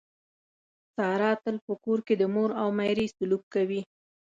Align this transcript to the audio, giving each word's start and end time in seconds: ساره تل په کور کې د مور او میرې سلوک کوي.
ساره 0.95 1.31
تل 1.43 1.55
په 1.65 1.73
کور 1.83 1.99
کې 2.07 2.15
د 2.17 2.23
مور 2.33 2.49
او 2.61 2.67
میرې 2.79 3.05
سلوک 3.15 3.43
کوي. 3.53 3.81